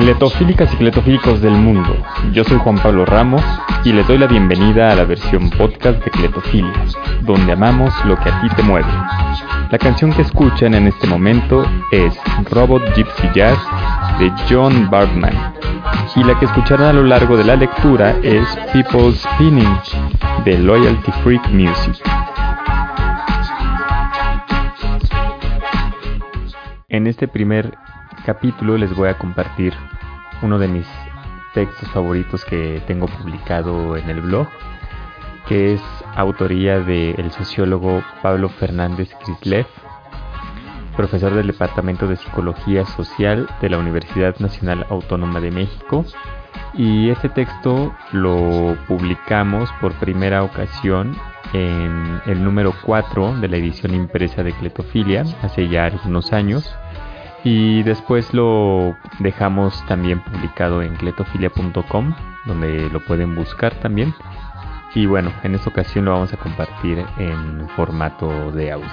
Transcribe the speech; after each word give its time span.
Cletofílicas 0.00 0.72
y 0.72 0.76
cletofílicos 0.78 1.42
del 1.42 1.52
mundo, 1.52 1.94
yo 2.32 2.42
soy 2.44 2.56
Juan 2.56 2.78
Pablo 2.78 3.04
Ramos 3.04 3.42
y 3.84 3.92
les 3.92 4.08
doy 4.08 4.16
la 4.16 4.26
bienvenida 4.26 4.90
a 4.90 4.96
la 4.96 5.04
versión 5.04 5.50
podcast 5.50 6.02
de 6.02 6.10
Cletofilia, 6.10 6.72
donde 7.20 7.52
amamos 7.52 7.92
lo 8.06 8.16
que 8.16 8.30
a 8.30 8.40
ti 8.40 8.48
te 8.56 8.62
mueve. 8.62 8.88
La 9.70 9.76
canción 9.76 10.10
que 10.14 10.22
escuchan 10.22 10.72
en 10.72 10.86
este 10.86 11.06
momento 11.06 11.66
es 11.92 12.18
Robot 12.50 12.82
Gypsy 12.94 13.28
Jazz 13.34 13.58
de 14.18 14.32
John 14.48 14.88
Bartman 14.90 15.34
y 16.16 16.24
la 16.24 16.38
que 16.38 16.46
escucharán 16.46 16.88
a 16.88 16.92
lo 16.94 17.02
largo 17.02 17.36
de 17.36 17.44
la 17.44 17.56
lectura 17.56 18.16
es 18.22 18.46
People 18.72 19.12
Spinning 19.12 19.76
de 20.46 20.56
Loyalty 20.56 21.12
Freak 21.22 21.46
Music. 21.50 22.02
En 26.88 27.06
este 27.06 27.28
primer 27.28 27.76
capítulo 28.34 28.78
les 28.78 28.94
voy 28.94 29.08
a 29.08 29.18
compartir 29.18 29.74
uno 30.40 30.60
de 30.60 30.68
mis 30.68 30.86
textos 31.52 31.88
favoritos 31.88 32.44
que 32.44 32.80
tengo 32.86 33.08
publicado 33.08 33.96
en 33.96 34.08
el 34.08 34.20
blog, 34.20 34.46
que 35.48 35.74
es 35.74 35.82
autoría 36.14 36.78
del 36.78 37.28
sociólogo 37.32 38.04
Pablo 38.22 38.48
Fernández 38.48 39.10
Crislev, 39.24 39.66
profesor 40.96 41.34
del 41.34 41.48
Departamento 41.48 42.06
de 42.06 42.14
Psicología 42.14 42.86
Social 42.86 43.48
de 43.60 43.68
la 43.68 43.78
Universidad 43.78 44.38
Nacional 44.38 44.86
Autónoma 44.90 45.40
de 45.40 45.50
México. 45.50 46.04
Y 46.74 47.10
este 47.10 47.30
texto 47.30 47.92
lo 48.12 48.76
publicamos 48.86 49.68
por 49.80 49.92
primera 49.94 50.44
ocasión 50.44 51.16
en 51.52 52.22
el 52.26 52.44
número 52.44 52.74
4 52.84 53.40
de 53.40 53.48
la 53.48 53.56
edición 53.56 53.92
impresa 53.92 54.44
de 54.44 54.52
Cletofilia 54.52 55.24
hace 55.42 55.66
ya 55.66 55.86
algunos 55.86 56.32
años 56.32 56.72
y 57.42 57.82
después 57.82 58.34
lo 58.34 58.96
dejamos 59.18 59.84
también 59.86 60.20
publicado 60.20 60.82
en 60.82 60.94
cletofilia.com, 60.96 62.14
donde 62.44 62.90
lo 62.90 63.00
pueden 63.00 63.34
buscar 63.34 63.74
también. 63.76 64.14
Y 64.94 65.06
bueno, 65.06 65.32
en 65.42 65.54
esta 65.54 65.70
ocasión 65.70 66.04
lo 66.04 66.12
vamos 66.12 66.32
a 66.32 66.36
compartir 66.36 67.04
en 67.18 67.68
formato 67.70 68.52
de 68.52 68.72
audio. 68.72 68.88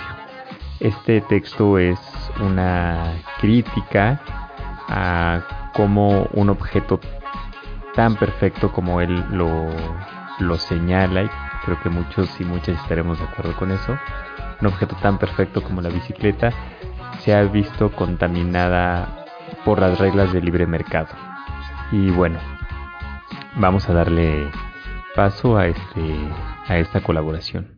Este 0.79 1.21
texto 1.21 1.77
es 1.79 1.99
una 2.39 3.15
crítica 3.41 4.21
a 4.87 5.71
cómo 5.73 6.27
un 6.33 6.49
objeto 6.49 6.99
tan 7.95 8.15
perfecto 8.15 8.71
como 8.71 9.01
él 9.01 9.25
lo, 9.31 9.67
lo 10.39 10.57
señala, 10.57 11.23
y 11.23 11.29
creo 11.65 11.79
que 11.81 11.89
muchos 11.89 12.29
y 12.39 12.45
muchas 12.45 12.79
estaremos 12.81 13.17
de 13.17 13.25
acuerdo 13.25 13.55
con 13.57 13.71
eso, 13.71 13.97
un 14.61 14.67
objeto 14.67 14.95
tan 15.01 15.17
perfecto 15.17 15.63
como 15.63 15.81
la 15.81 15.89
bicicleta 15.89 16.53
se 17.19 17.33
ha 17.33 17.43
visto 17.43 17.91
contaminada 17.91 19.25
por 19.65 19.79
las 19.79 19.99
reglas 19.99 20.33
del 20.33 20.45
libre 20.45 20.65
mercado. 20.65 21.09
Y 21.91 22.09
bueno, 22.09 22.39
vamos 23.55 23.89
a 23.89 23.93
darle 23.93 24.49
paso 25.15 25.57
a, 25.57 25.67
este, 25.67 26.15
a 26.67 26.77
esta 26.77 27.01
colaboración. 27.01 27.77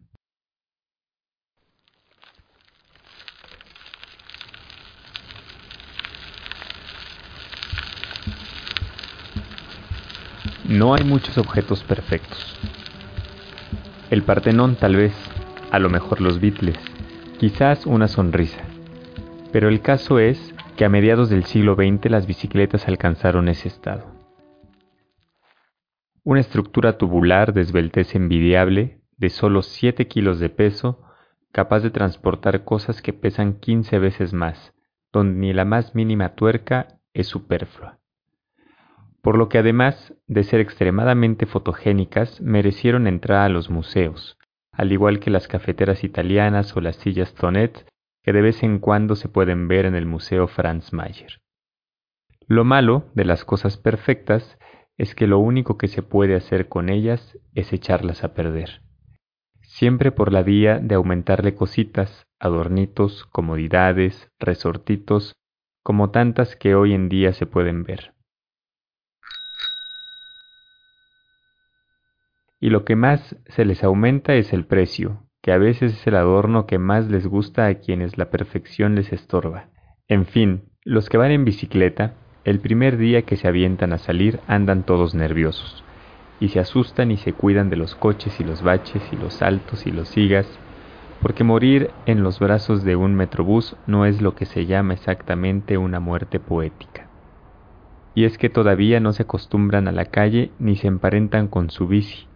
No 10.69 10.93
hay 10.93 11.03
muchos 11.03 11.38
objetos 11.39 11.83
perfectos. 11.83 12.55
El 14.11 14.21
Partenón 14.21 14.75
tal 14.75 14.95
vez, 14.95 15.14
a 15.71 15.80
lo 15.80 15.89
mejor 15.89 16.21
los 16.21 16.39
Beatles, 16.39 16.77
quizás 17.39 17.88
una 17.88 18.08
sonrisa. 18.08 18.61
Pero 19.52 19.67
el 19.67 19.81
caso 19.81 20.19
es 20.19 20.53
que 20.78 20.86
a 20.86 20.89
mediados 20.89 21.30
del 21.30 21.44
siglo 21.45 21.75
XX 21.75 22.11
las 22.11 22.28
bicicletas 22.28 22.88
alcanzaron 22.88 23.47
ese 23.47 23.67
estado. 23.67 24.05
Una 26.23 26.39
estructura 26.39 26.97
tubular 26.97 27.53
de 27.53 27.61
esbeltez 27.61 28.14
envidiable, 28.14 29.02
de 29.17 29.30
solo 29.30 29.64
7 29.64 30.08
kilos 30.08 30.39
de 30.39 30.49
peso, 30.49 31.02
capaz 31.52 31.80
de 31.80 31.89
transportar 31.89 32.64
cosas 32.64 33.02
que 33.02 33.14
pesan 33.14 33.59
15 33.59 33.98
veces 33.98 34.33
más, 34.33 34.73
donde 35.11 35.39
ni 35.39 35.54
la 35.54 35.65
más 35.65 35.95
mínima 35.95 36.36
tuerca 36.36 36.99
es 37.14 37.27
superflua. 37.27 37.98
Por 39.21 39.36
lo 39.36 39.49
que 39.49 39.58
además 39.58 40.14
de 40.27 40.43
ser 40.43 40.59
extremadamente 40.59 41.48
fotogénicas, 41.48 42.39
merecieron 42.39 43.08
entrar 43.08 43.45
a 43.45 43.49
los 43.49 43.71
museos, 43.71 44.38
al 44.71 44.92
igual 44.92 45.20
que 45.20 45.32
las 45.32 45.48
cafeteras 45.48 46.04
italianas 46.04 46.77
o 46.77 46.82
las 46.82 46.98
sillas 46.98 47.33
Tonet 47.33 47.86
que 48.29 48.33
de 48.33 48.43
vez 48.43 48.61
en 48.61 48.77
cuando 48.77 49.15
se 49.15 49.27
pueden 49.27 49.67
ver 49.67 49.87
en 49.87 49.95
el 49.95 50.05
Museo 50.05 50.47
Franz 50.47 50.93
Mayer. 50.93 51.41
Lo 52.45 52.63
malo 52.63 53.09
de 53.15 53.25
las 53.25 53.43
cosas 53.43 53.77
perfectas 53.77 54.59
es 54.99 55.15
que 55.15 55.25
lo 55.25 55.39
único 55.39 55.79
que 55.79 55.87
se 55.87 56.03
puede 56.03 56.35
hacer 56.35 56.69
con 56.69 56.89
ellas 56.89 57.39
es 57.55 57.73
echarlas 57.73 58.23
a 58.23 58.35
perder. 58.35 58.83
Siempre 59.63 60.11
por 60.11 60.31
la 60.31 60.43
vía 60.43 60.77
de 60.77 60.93
aumentarle 60.93 61.55
cositas, 61.55 62.27
adornitos, 62.39 63.25
comodidades, 63.25 64.29
resortitos, 64.37 65.33
como 65.81 66.11
tantas 66.11 66.55
que 66.55 66.75
hoy 66.75 66.93
en 66.93 67.09
día 67.09 67.33
se 67.33 67.47
pueden 67.47 67.81
ver. 67.81 68.13
Y 72.59 72.69
lo 72.69 72.85
que 72.85 72.95
más 72.95 73.37
se 73.47 73.65
les 73.65 73.83
aumenta 73.83 74.35
es 74.35 74.53
el 74.53 74.67
precio, 74.67 75.27
que 75.42 75.52
a 75.52 75.58
veces 75.58 75.94
es 75.94 76.08
el 76.08 76.16
adorno 76.16 76.66
que 76.66 76.77
más 76.77 77.08
les 77.10 77.27
gusta 77.27 77.67
a 77.67 77.76
quienes 77.76 78.17
la 78.17 78.30
perfección 78.30 78.95
les 78.95 79.14
estorba. 79.14 79.70
En 80.08 80.26
fin, 80.26 80.64
los 80.83 81.10
que 81.10 81.17
van 81.17 81.32
en 81.32 81.45
bicicleta, 81.45 82.14
el 82.44 82.60
primer 82.60 82.98
día 82.98 83.23
que 83.23 83.36
se 83.36 83.48
avientan 83.48 83.94
a 83.94 83.98
salir 83.98 84.39
andan 84.48 84.83
todos 84.83 85.14
nerviosos, 85.14 85.83
y 86.39 86.50
se 86.50 86.60
asustan 86.60 87.11
y 87.11 87.17
se 87.17 87.33
cuidan 87.33 87.70
de 87.70 87.76
los 87.76 87.95
coches 87.95 88.39
y 88.39 88.44
los 88.44 88.64
baches 88.64 89.04
y 89.11 89.16
los 89.16 89.33
saltos 89.33 89.86
y 89.86 89.92
los 89.92 90.10
sigas, 90.10 90.48
porque 91.22 91.44
morir 91.44 91.92
en 92.06 92.23
los 92.23 92.39
brazos 92.39 92.83
de 92.83 92.95
un 92.95 93.16
metrobús 93.16 93.76
no 93.88 94.06
es 94.06 94.21
lo 94.21 94.36
que 94.36 94.45
se 94.45 94.66
llama 94.66 94.94
exactamente 94.94 95.77
una 95.77 96.00
muerte 96.00 96.39
poética. 96.39 97.10
Y 98.16 98.23
es 98.23 98.38
que 98.38 98.50
todavía 98.50 99.00
no 99.00 99.14
se 99.14 99.23
acostumbran 99.23 99.88
a 99.88 99.92
la 99.92 100.06
calle 100.06 100.52
ni 100.60 100.76
se 100.76 100.88
emparentan 100.88 101.48
con 101.48 101.70
su 101.70 101.88
bici, 101.88 102.28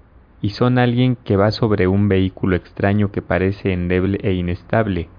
y 0.44 0.50
son 0.50 0.78
alguien 0.78 1.16
que 1.16 1.38
va 1.38 1.52
sobre 1.52 1.88
un 1.88 2.10
vehículo 2.10 2.58
extraño 2.58 3.14
que 3.14 3.22
parece 3.22 3.72
endeble 3.72 4.20
e 4.24 4.34
inestable. 4.34 5.10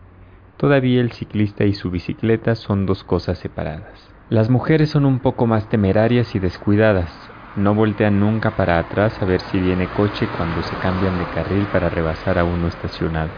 Todavía 0.58 1.00
el 1.00 1.12
ciclista 1.12 1.64
y 1.64 1.72
su 1.72 1.90
bicicleta 1.90 2.54
son 2.54 2.84
dos 2.84 3.04
cosas 3.04 3.38
separadas. 3.38 4.14
Las 4.28 4.50
mujeres 4.50 4.90
son 4.90 5.06
un 5.06 5.20
poco 5.20 5.46
más 5.46 5.70
temerarias 5.70 6.34
y 6.34 6.40
descuidadas. 6.40 7.32
No 7.54 7.74
voltean 7.74 8.20
nunca 8.20 8.54
para 8.54 8.78
atrás 8.78 9.22
a 9.22 9.24
ver 9.24 9.40
si 9.40 9.58
viene 9.60 9.92
coche 9.92 10.28
cuando 10.28 10.62
se 10.62 10.76
cambian 10.76 11.16
de 11.16 11.30
carril 11.30 11.68
para 11.68 11.88
rebasar 11.88 12.38
a 12.38 12.44
uno 12.44 12.68
estacionado. 12.68 13.32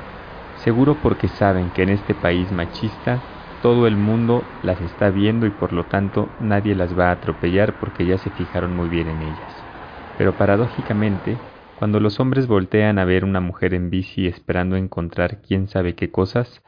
Seguro 0.55 1.01
porque 1.01 1.29
saben 1.29 1.71
que 1.71 1.85
en 1.85 1.91
este 1.91 2.17
país 2.17 2.51
machista 2.51 3.23
todo 3.61 3.87
el 3.87 3.97
mundo 3.97 4.57
las 4.61 4.81
está 4.81 5.11
viendo 5.11 5.47
y 5.47 5.51
por 5.53 5.73
lo 5.73 5.87
tanto 5.87 6.35
nadie 6.41 6.75
las 6.75 6.99
va 6.99 7.11
a 7.11 7.13
atropellar 7.13 7.79
porque 7.79 8.07
ya 8.07 8.19
se 8.19 8.31
fijaron 8.31 8.75
muy 8.75 8.89
bien 8.89 9.07
en 9.07 9.23
ellas. 9.23 9.69
Pero 10.17 10.37
paradójicamente, 10.37 11.43
cuando 11.79 12.01
los 12.01 12.21
hombres 12.21 12.47
voltean 12.47 12.99
a 12.99 13.05
ver 13.05 13.25
una 13.25 13.41
mujer 13.41 13.75
en 13.75 13.91
bici 13.91 14.27
esperando 14.27 14.77
encontrar 14.77 15.43
quién 15.43 15.69
sabe 15.69 15.95
qué 15.95 16.11
cosas, 16.11 16.63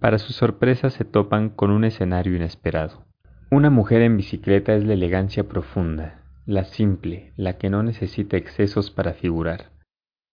para 0.00 0.18
su 0.18 0.32
sorpresa 0.32 0.90
se 0.90 1.04
topan 1.04 1.50
con 1.50 1.70
un 1.70 1.84
escenario 1.84 2.34
inesperado. 2.34 3.04
Una 3.50 3.70
mujer 3.70 4.02
en 4.02 4.16
bicicleta 4.16 4.74
es 4.74 4.84
la 4.84 4.94
elegancia 4.94 5.44
profunda, 5.44 6.22
la 6.46 6.64
simple, 6.64 7.32
la 7.36 7.58
que 7.58 7.70
no 7.70 7.82
necesita 7.82 8.36
excesos 8.36 8.90
para 8.90 9.12
figurar, 9.12 9.70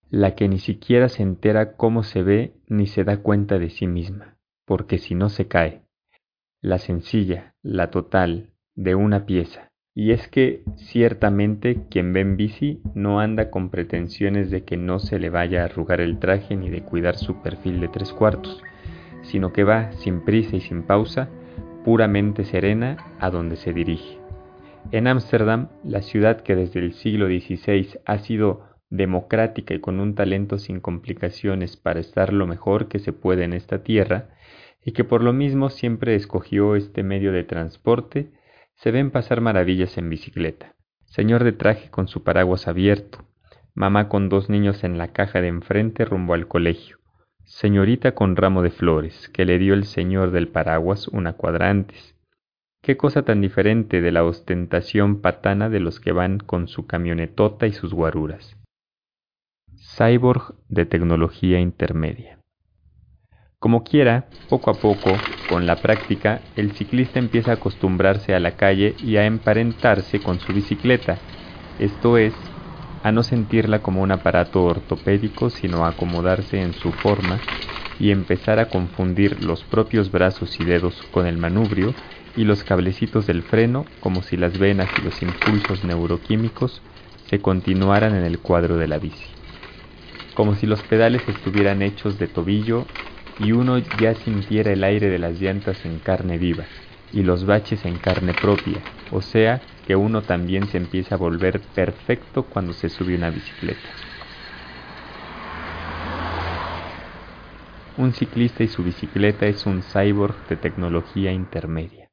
la 0.10 0.36
que 0.36 0.48
ni 0.48 0.60
siquiera 0.60 1.10
se 1.10 1.24
entera 1.24 1.78
cómo 1.78 2.04
se 2.04 2.24
ve 2.24 2.54
ni 2.68 2.88
se 2.88 3.04
da 3.04 3.18
cuenta 3.18 3.60
de 3.60 3.70
sí 3.70 3.88
misma, 3.88 4.38
porque 4.66 4.98
si 4.98 5.14
no 5.14 5.30
se 5.30 5.48
cae. 5.48 5.84
La 6.62 6.78
sencilla, 6.78 7.56
la 7.62 7.92
total, 7.92 8.52
de 8.76 8.96
una 8.96 9.26
pieza, 9.26 9.71
y 9.94 10.12
es 10.12 10.28
que 10.30 10.64
ciertamente 10.78 11.82
quien 11.90 12.14
ve 12.14 12.22
en 12.22 12.38
bici 12.38 12.82
no 12.96 13.20
anda 13.20 13.50
con 13.50 13.70
pretensiones 13.70 14.50
de 14.50 14.64
que 14.64 14.78
no 14.78 15.00
se 15.00 15.20
le 15.20 15.30
vaya 15.30 15.62
a 15.62 15.66
arrugar 15.66 16.00
el 16.00 16.20
traje 16.20 16.56
ni 16.56 16.70
de 16.70 16.82
cuidar 16.82 17.18
su 17.18 17.42
perfil 17.42 17.82
de 17.82 17.90
tres 17.90 18.14
cuartos, 18.14 18.64
sino 19.24 19.52
que 19.52 19.64
va 19.64 19.92
sin 19.94 20.22
prisa 20.22 20.56
y 20.56 20.62
sin 20.62 20.84
pausa, 20.84 21.30
puramente 21.84 22.46
serena 22.46 22.98
a 23.20 23.30
donde 23.30 23.58
se 23.58 23.74
dirige. 23.74 24.18
En 24.92 25.08
Ámsterdam, 25.08 25.70
la 25.84 26.02
ciudad 26.02 26.42
que 26.42 26.56
desde 26.56 26.80
el 26.80 26.94
siglo 26.94 27.28
XVI 27.28 28.00
ha 28.06 28.18
sido 28.20 28.66
democrática 28.90 29.74
y 29.74 29.80
con 29.80 30.00
un 30.00 30.16
talento 30.16 30.58
sin 30.58 30.80
complicaciones 30.80 31.78
para 31.78 32.00
estar 32.00 32.34
lo 32.34 32.48
mejor 32.48 32.88
que 32.88 33.00
se 33.00 33.14
puede 33.14 33.44
en 33.44 33.54
esta 33.54 33.84
tierra, 33.84 34.30
y 34.84 34.94
que 34.94 35.04
por 35.04 35.24
lo 35.24 35.34
mismo 35.34 35.70
siempre 35.70 36.16
escogió 36.16 36.76
este 36.76 37.04
medio 37.04 37.32
de 37.32 37.44
transporte, 37.44 38.32
se 38.82 38.90
ven 38.90 39.12
pasar 39.12 39.42
maravillas 39.42 40.00
en 40.00 40.10
bicicleta. 40.10 40.74
Señor 41.06 41.44
de 41.44 41.52
traje 41.52 41.92
con 41.92 42.08
su 42.08 42.24
paraguas 42.24 42.68
abierto, 42.68 43.28
mamá 43.76 44.10
con 44.10 44.28
dos 44.28 44.50
niños 44.50 44.84
en 44.84 44.98
la 44.98 45.10
caja 45.10 45.40
de 45.40 45.50
enfrente 45.50 46.04
rumbo 46.04 46.34
al 46.34 46.48
colegio, 46.48 46.98
señorita 47.46 48.16
con 48.16 48.36
ramo 48.36 48.64
de 48.64 48.72
flores 48.72 49.30
que 49.30 49.46
le 49.46 49.60
dio 49.60 49.76
el 49.76 49.86
señor 49.86 50.32
del 50.32 50.48
paraguas 50.48 51.08
una 51.10 51.34
cuadra 51.34 51.70
antes, 51.70 52.16
Qué 52.84 52.98
cosa 52.98 53.22
tan 53.22 53.42
diferente 53.42 54.02
de 54.02 54.12
la 54.12 54.24
ostentación 54.24 55.22
patana 55.22 55.70
de 55.70 55.80
los 55.80 56.00
que 56.00 56.14
van 56.14 56.40
con 56.40 56.68
su 56.68 56.88
camionetota 56.88 57.68
y 57.68 57.74
sus 57.74 57.94
guaruras. 57.94 58.58
Cyborg 59.96 60.56
de 60.68 60.88
tecnología 60.88 61.60
intermedia. 61.60 62.41
Como 63.62 63.84
quiera, 63.84 64.32
poco 64.48 64.72
a 64.72 64.80
poco, 64.80 65.30
con 65.46 65.68
la 65.68 65.82
práctica, 65.84 66.50
el 66.56 66.72
ciclista 66.72 67.20
empieza 67.20 67.52
a 67.52 67.54
acostumbrarse 67.54 68.34
a 68.34 68.40
la 68.40 68.56
calle 68.56 68.98
y 69.00 69.18
a 69.18 69.26
emparentarse 69.28 70.24
con 70.24 70.40
su 70.40 70.52
bicicleta, 70.52 71.22
esto 71.78 72.18
es, 72.18 72.56
a 73.04 73.12
no 73.12 73.22
sentirla 73.22 73.84
como 73.84 74.02
un 74.02 74.12
aparato 74.12 74.64
ortopédico, 74.64 75.52
sino 75.52 75.86
a 75.86 75.90
acomodarse 75.90 76.60
en 76.60 76.74
su 76.74 76.92
forma 76.92 77.44
y 78.00 78.10
empezar 78.10 78.58
a 78.58 78.68
confundir 78.72 79.40
los 79.40 79.64
propios 79.64 80.10
brazos 80.10 80.60
y 80.60 80.64
dedos 80.64 81.04
con 81.04 81.28
el 81.28 81.38
manubrio 81.38 81.98
y 82.34 82.46
los 82.46 82.64
cablecitos 82.64 83.28
del 83.28 83.44
freno 83.44 83.92
como 84.00 84.24
si 84.24 84.38
las 84.38 84.58
venas 84.58 84.98
y 84.98 85.02
los 85.02 85.22
impulsos 85.22 85.84
neuroquímicos 85.84 86.84
se 87.22 87.42
continuaran 87.42 88.16
en 88.16 88.24
el 88.24 88.40
cuadro 88.40 88.78
de 88.78 88.88
la 88.88 88.98
bici, 88.98 89.36
como 90.34 90.56
si 90.56 90.66
los 90.66 90.84
pedales 90.84 91.30
estuvieran 91.30 91.84
hechos 91.84 92.18
de 92.18 92.28
tobillo 92.28 92.90
y 93.42 93.54
uno 93.54 93.80
ya 93.98 94.14
sintiera 94.14 94.72
el 94.72 94.84
aire 94.84 95.10
de 95.10 95.18
las 95.18 95.42
llantas 95.42 95.84
en 95.84 95.98
carne 95.98 96.38
viva 96.38 96.68
y 97.12 97.24
los 97.24 97.48
baches 97.48 97.84
en 97.86 97.98
carne 97.98 98.36
propia, 98.36 98.84
o 99.10 99.22
sea 99.22 99.64
que 99.84 99.96
uno 99.96 100.22
también 100.26 100.68
se 100.68 100.78
empieza 100.78 101.16
a 101.16 101.18
volver 101.18 101.60
perfecto 101.74 102.46
cuando 102.50 102.72
se 102.74 102.88
sube 102.90 103.16
una 103.16 103.32
bicicleta. 103.32 103.90
Un 107.98 108.14
ciclista 108.14 108.64
y 108.64 108.68
su 108.68 108.84
bicicleta 108.84 109.48
es 109.48 109.66
un 109.66 109.82
cyborg 109.82 110.46
de 110.48 110.58
tecnología 110.58 111.32
intermedia. 111.32 112.12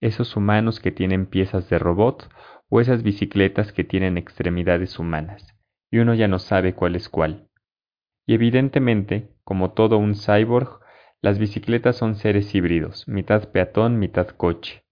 Esos 0.00 0.34
humanos 0.34 0.80
que 0.80 0.90
tienen 0.90 1.26
piezas 1.26 1.70
de 1.70 1.78
robot 1.78 2.28
o 2.68 2.80
esas 2.80 3.04
bicicletas 3.04 3.72
que 3.72 3.84
tienen 3.84 4.18
extremidades 4.18 4.98
humanas, 4.98 5.54
y 5.88 5.98
uno 5.98 6.14
ya 6.14 6.26
no 6.26 6.40
sabe 6.40 6.74
cuál 6.74 6.96
es 6.96 7.08
cuál. 7.08 7.47
Y 8.28 8.34
evidentemente, 8.34 9.30
como 9.42 9.70
todo 9.70 9.96
un 9.96 10.14
cyborg, 10.14 10.80
las 11.22 11.38
bicicletas 11.38 11.96
son 11.96 12.14
seres 12.14 12.54
híbridos, 12.54 13.08
mitad 13.08 13.48
peatón, 13.48 13.98
mitad 13.98 14.28
coche, 14.28 14.84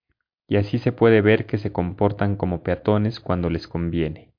y 0.49 0.57
así 0.57 0.79
se 0.79 0.91
puede 0.91 1.21
ver 1.21 1.45
que 1.45 1.59
se 1.59 1.71
comportan 1.71 2.37
como 2.37 2.63
peatones 2.63 3.21
cuando 3.21 3.51
les 3.51 3.69
conviene, 3.69 4.33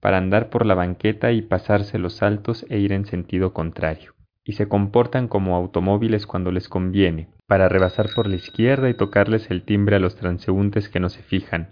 para 0.00 0.18
andar 0.18 0.50
por 0.50 0.66
la 0.66 0.74
banqueta 0.74 1.30
y 1.30 1.42
pasarse 1.42 2.00
los 2.00 2.14
saltos 2.14 2.66
e 2.68 2.80
ir 2.80 2.92
en 2.92 3.06
sentido 3.06 3.52
contrario, 3.52 4.14
y 4.42 4.54
se 4.54 4.66
comportan 4.66 5.28
como 5.28 5.54
automóviles 5.54 6.26
cuando 6.26 6.50
les 6.50 6.68
conviene, 6.68 7.28
para 7.46 7.68
rebasar 7.68 8.08
por 8.12 8.26
la 8.26 8.34
izquierda 8.34 8.90
y 8.90 8.94
tocarles 8.94 9.52
el 9.52 9.62
timbre 9.62 9.94
a 9.94 10.00
los 10.00 10.16
transeúntes 10.16 10.88
que 10.88 10.98
no 10.98 11.10
se 11.10 11.22
fijan, 11.22 11.68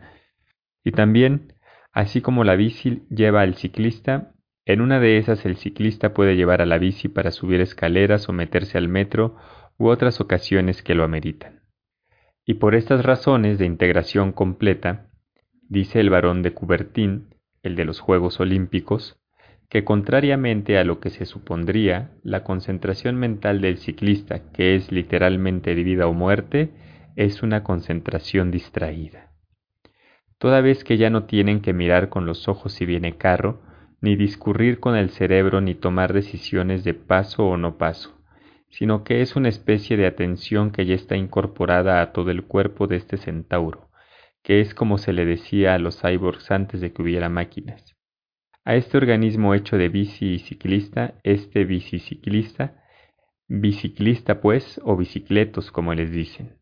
y 0.85 0.93
también, 0.93 1.55
así 1.91 2.21
como 2.21 2.45
la 2.45 2.55
bici 2.55 3.03
lleva 3.11 3.41
al 3.41 3.57
ciclista, 3.57 4.35
en 4.67 4.81
una 4.81 5.01
de 5.01 5.19
esas 5.19 5.45
el 5.47 5.57
ciclista 5.57 6.13
puede 6.15 6.37
llevar 6.37 6.61
a 6.63 6.67
la 6.67 6.79
bici 6.79 7.09
para 7.09 7.31
subir 7.31 7.61
escaleras 7.61 8.29
o 8.29 8.33
meterse 8.33 8.79
al 8.79 8.89
metro 8.89 9.37
u 9.79 9.89
otras 9.89 10.21
ocasiones 10.21 10.83
que 10.83 10.95
lo 10.95 11.05
ameritan. 11.05 11.63
Y 12.45 12.55
por 12.55 12.75
estas 12.75 13.05
razones 13.05 13.59
de 13.59 13.67
integración 13.67 14.33
completa, 14.33 15.07
dice 15.69 16.01
el 16.01 16.11
varón 16.11 16.43
de 16.43 16.53
Coubertin, 16.53 17.35
el 17.63 17.77
de 17.77 17.85
los 17.85 18.01
Juegos 18.01 18.41
Olímpicos, 18.41 19.19
que 19.69 19.85
contrariamente 19.85 20.79
a 20.79 20.85
lo 20.85 20.99
que 20.99 21.11
se 21.11 21.27
supondría, 21.27 22.11
la 22.25 22.43
concentración 22.43 23.17
mental 23.17 23.61
del 23.61 23.79
ciclista, 23.79 24.51
que 24.53 24.75
es 24.75 24.91
literalmente 24.91 25.75
de 25.75 25.85
vida 25.85 26.09
o 26.09 26.13
muerte, 26.13 26.73
es 27.15 27.43
una 27.43 27.63
concentración 27.63 28.51
distraída. 28.51 29.31
Toda 30.39 30.61
vez 30.61 30.83
que 30.83 30.97
ya 30.97 31.09
no 31.09 31.25
tienen 31.25 31.61
que 31.61 31.73
mirar 31.73 32.09
con 32.09 32.27
los 32.27 32.49
ojos 32.49 32.73
si 32.73 32.85
viene 32.85 33.17
carro, 33.17 33.63
ni 34.01 34.17
discurrir 34.17 34.81
con 34.81 34.97
el 34.97 35.11
cerebro 35.11 35.61
ni 35.61 35.75
tomar 35.75 36.13
decisiones 36.13 36.85
de 36.85 36.95
paso 36.95 37.47
o 37.47 37.57
no 37.57 37.77
paso, 37.77 38.17
sino 38.71 39.05
que 39.05 39.21
es 39.21 39.37
una 39.37 39.49
especie 39.49 39.97
de 39.97 40.07
atención 40.07 40.71
que 40.71 40.87
ya 40.87 40.95
está 40.95 41.17
incorporada 41.17 42.01
a 42.01 42.13
todo 42.13 42.31
el 42.31 42.45
cuerpo 42.45 42.87
de 42.87 42.97
este 42.97 43.17
centauro, 43.17 43.91
que 44.43 44.61
es 44.61 44.75
como 44.75 44.99
se 44.99 45.13
le 45.13 45.25
decía 45.25 45.75
a 45.75 45.79
los 45.79 46.01
cyborgs 46.01 46.51
antes 46.51 46.81
de 46.81 46.93
que 46.93 47.03
hubiera 47.03 47.29
máquinas. 47.29 47.97
A 48.65 48.77
este 48.77 48.97
organismo 48.97 49.55
hecho 49.55 49.77
de 49.77 49.89
bici 49.89 50.35
y 50.35 50.39
ciclista, 50.39 51.15
este 51.25 51.65
biciciclista, 51.65 52.85
biciclista 53.49 54.41
pues, 54.41 54.81
o 54.85 54.97
bicicletos 54.97 55.71
como 55.73 55.95
les 55.95 56.11
dicen. 56.13 56.59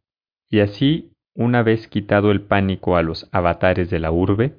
Y 0.49 0.61
así, 0.61 1.13
una 1.35 1.63
vez 1.63 1.89
quitado 1.89 2.31
el 2.31 2.41
pánico 2.41 2.97
a 2.97 3.03
los 3.03 3.29
avatares 3.33 3.91
de 3.91 3.99
la 3.99 4.11
urbe, 4.11 4.55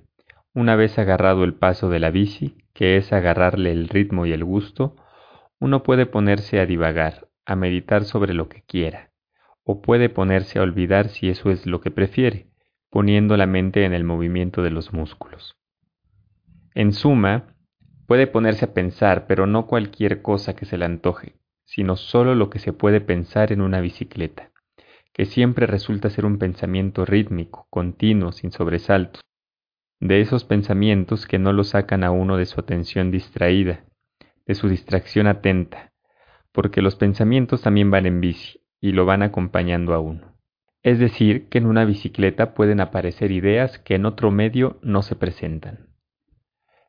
una 0.53 0.75
vez 0.75 0.97
agarrado 0.97 1.43
el 1.43 1.53
paso 1.53 1.89
de 1.89 1.99
la 1.99 2.11
bici, 2.11 2.57
que 2.73 2.97
es 2.97 3.13
agarrarle 3.13 3.71
el 3.71 3.87
ritmo 3.87 4.25
y 4.25 4.31
el 4.31 4.43
gusto, 4.43 4.95
uno 5.59 5.83
puede 5.83 6.05
ponerse 6.05 6.59
a 6.59 6.65
divagar, 6.65 7.27
a 7.45 7.55
meditar 7.55 8.05
sobre 8.05 8.33
lo 8.33 8.49
que 8.49 8.63
quiera, 8.63 9.11
o 9.63 9.81
puede 9.81 10.09
ponerse 10.09 10.59
a 10.59 10.63
olvidar 10.63 11.09
si 11.09 11.29
eso 11.29 11.51
es 11.51 11.65
lo 11.65 11.81
que 11.81 11.91
prefiere, 11.91 12.47
poniendo 12.89 13.37
la 13.37 13.45
mente 13.45 13.85
en 13.85 13.93
el 13.93 14.03
movimiento 14.03 14.63
de 14.63 14.71
los 14.71 14.93
músculos. 14.93 15.57
En 16.73 16.93
suma, 16.93 17.55
puede 18.07 18.25
ponerse 18.25 18.65
a 18.65 18.73
pensar, 18.73 19.27
pero 19.27 19.45
no 19.45 19.67
cualquier 19.67 20.21
cosa 20.21 20.55
que 20.55 20.65
se 20.65 20.77
le 20.77 20.85
antoje, 20.85 21.35
sino 21.65 21.95
solo 21.95 22.33
lo 22.33 22.49
que 22.49 22.59
se 22.59 22.73
puede 22.73 23.01
pensar 23.01 23.51
en 23.51 23.61
una 23.61 23.81
bicicleta, 23.81 24.51
que 25.13 25.25
siempre 25.25 25.67
resulta 25.67 26.09
ser 26.09 26.25
un 26.25 26.39
pensamiento 26.39 27.05
rítmico, 27.05 27.67
continuo, 27.69 28.31
sin 28.31 28.51
sobresaltos, 28.51 29.21
de 29.99 30.21
esos 30.21 30.45
pensamientos 30.45 31.27
que 31.27 31.39
no 31.39 31.51
lo 31.51 31.63
sacan 31.63 32.03
a 32.03 32.11
uno 32.11 32.37
de 32.37 32.45
su 32.45 32.59
atención 32.59 33.11
distraída, 33.11 33.83
de 34.45 34.55
su 34.55 34.69
distracción 34.69 35.27
atenta, 35.27 35.91
porque 36.51 36.81
los 36.81 36.95
pensamientos 36.95 37.61
también 37.61 37.91
van 37.91 38.05
en 38.05 38.21
bici 38.21 38.61
y 38.79 38.93
lo 38.93 39.05
van 39.05 39.23
acompañando 39.23 39.93
a 39.93 39.99
uno. 39.99 40.37
Es 40.81 40.99
decir, 40.99 41.49
que 41.49 41.57
en 41.57 41.65
una 41.65 41.83
bicicleta 41.83 42.53
pueden 42.53 42.79
aparecer 42.79 43.31
ideas 43.31 43.79
que 43.79 43.95
en 43.95 44.05
otro 44.05 44.31
medio 44.31 44.79
no 44.81 45.01
se 45.01 45.15
presentan. 45.15 45.89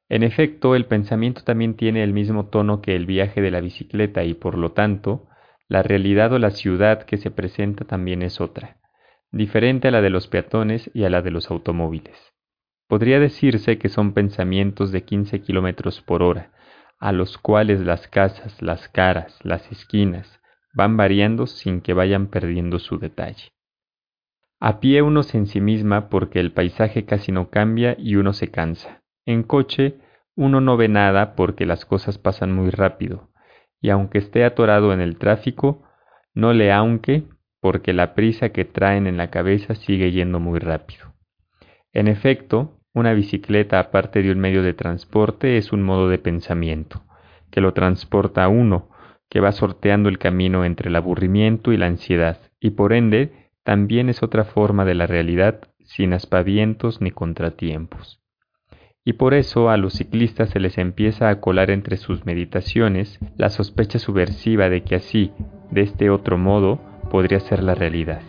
En 0.09 0.23
efecto, 0.23 0.75
el 0.77 0.87
pensamiento 0.87 1.43
también 1.43 1.75
tiene 1.75 2.03
el 2.03 2.13
mismo 2.13 2.47
tono 2.47 2.81
que 2.81 2.95
el 2.95 3.07
viaje 3.07 3.41
de 3.41 3.51
la 3.51 3.61
bicicleta 3.61 4.25
y 4.25 4.35
por 4.35 4.57
lo 4.57 4.73
tanto, 4.73 5.29
la 5.69 5.83
realidad 5.83 6.33
o 6.33 6.39
la 6.39 6.51
ciudad 6.51 7.03
que 7.03 7.17
se 7.17 7.31
presenta 7.31 7.85
también 7.85 8.23
es 8.23 8.41
otra, 8.41 8.79
diferente 9.31 9.89
a 9.89 9.91
la 9.91 10.01
de 10.01 10.11
los 10.11 10.29
peatones 10.29 10.91
y 10.95 11.05
a 11.05 11.11
la 11.11 11.23
de 11.23 11.31
los 11.31 11.51
automóviles. 11.51 12.30
Podría 12.91 13.21
decirse 13.21 13.79
que 13.79 13.89
son 13.89 14.15
pensamientos 14.15 14.91
de 14.91 15.05
15 15.05 15.43
kilómetros 15.43 16.01
por 16.01 16.25
hora, 16.25 16.51
a 16.99 17.13
los 17.13 17.39
cuales 17.39 17.79
las 17.79 18.09
casas, 18.09 18.61
las 18.61 18.89
caras, 18.89 19.39
las 19.45 19.71
esquinas 19.71 20.41
van 20.75 20.97
variando 20.97 21.47
sin 21.47 21.83
que 21.83 21.95
vayan 21.95 22.27
perdiendo 22.27 22.81
su 22.81 22.99
detalle. 22.99 23.53
A 24.59 24.81
pie 24.81 25.03
uno 25.03 25.23
se 25.23 25.39
ensimisma 25.39 26.09
porque 26.09 26.41
el 26.41 26.51
paisaje 26.51 27.05
casi 27.05 27.31
no 27.31 27.49
cambia 27.49 27.95
y 27.97 28.17
uno 28.17 28.33
se 28.33 28.51
cansa. 28.51 29.05
En 29.25 29.45
coche 29.45 30.01
uno 30.35 30.61
no 30.61 30.77
ve 30.77 30.89
nada 30.89 31.37
porque 31.37 31.67
las 31.67 31.85
cosas 31.85 32.19
pasan 32.19 32.51
muy 32.51 32.71
rápido, 32.71 33.31
y 33.81 33.91
aunque 33.91 34.19
esté 34.19 34.45
atorado 34.45 34.93
en 34.93 35.01
el 35.01 35.17
tráfico, 35.17 35.85
no 36.35 36.53
le 36.53 36.73
aunque 36.73 37.23
porque 37.61 37.93
la 37.93 38.17
prisa 38.17 38.49
que 38.49 38.65
traen 38.65 39.07
en 39.07 39.17
la 39.17 39.31
cabeza 39.31 39.77
sigue 39.77 40.11
yendo 40.11 40.41
muy 40.41 40.59
rápido. 40.59 41.15
En 41.93 42.09
efecto, 42.09 42.80
una 42.93 43.13
bicicleta, 43.13 43.79
aparte 43.79 44.23
de 44.23 44.33
un 44.33 44.41
medio 44.41 44.63
de 44.63 44.75
transporte, 44.75 45.57
es 45.57 45.73
un 45.73 45.83
modo 45.83 46.09
de 46.09 46.19
pensamiento, 46.19 47.03
que 47.51 47.61
lo 47.61 47.73
transporta 47.73 48.45
a 48.45 48.49
uno, 48.49 48.89
que 49.29 49.41
va 49.41 49.53
sorteando 49.53 50.09
el 50.09 50.19
camino 50.19 50.65
entre 50.65 50.89
el 50.89 50.97
aburrimiento 50.97 51.73
y 51.73 51.77
la 51.77 51.87
ansiedad, 51.87 52.39
y 52.59 52.71
por 52.71 52.93
ende 52.93 53.51
también 53.63 54.09
es 54.09 54.23
otra 54.23 54.45
forma 54.45 54.85
de 54.85 54.95
la 54.95 55.07
realidad 55.07 55.61
sin 55.85 56.13
aspavientos 56.13 57.01
ni 57.01 57.13
contratiempos. 57.13 58.21
Y 59.05 59.15
por 59.15 59.35
eso 59.35 59.71
a 59.71 59.77
los 59.77 59.95
ciclistas 59.95 60.51
se 60.51 60.61
les 60.61 60.77
empieza 60.77 61.31
a 61.31 61.41
colar 61.41 61.71
entre 61.71 61.97
sus 61.97 62.27
meditaciones 62.27 63.19
la 63.37 63.49
sospecha 63.49 63.99
subversiva 63.99 64.69
de 64.69 64.83
que 64.83 64.97
así, 64.97 65.33
de 65.71 65.83
este 65.83 66.11
otro 66.11 66.37
modo, 66.37 66.81
podría 67.11 67.41
ser 67.41 67.63
la 67.63 67.75
realidad, 67.75 68.23